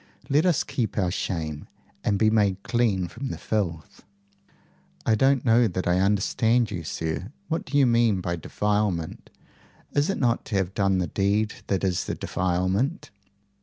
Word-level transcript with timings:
Let 0.31 0.47
us 0.47 0.63
keep 0.63 0.97
our 0.97 1.11
shame, 1.11 1.67
and 2.03 2.17
be 2.17 2.31
made 2.31 2.63
clean 2.63 3.07
from 3.07 3.27
the 3.27 3.37
filth!" 3.37 4.03
"I 5.05 5.13
don't 5.13 5.45
know 5.45 5.67
that 5.67 5.85
I 5.87 5.99
understand 5.99 6.71
you, 6.71 6.83
sir. 6.83 7.31
What 7.49 7.65
do 7.65 7.77
you 7.77 7.85
mean 7.85 8.19
by 8.19 8.31
the 8.35 8.41
defilement? 8.41 9.29
Is 9.93 10.09
it 10.09 10.17
not 10.17 10.43
to 10.45 10.55
have 10.55 10.73
done 10.73 10.97
the 10.97 11.05
deed 11.05 11.53
that 11.67 11.83
is 11.83 12.05
the 12.05 12.15
defilement?" 12.15 13.11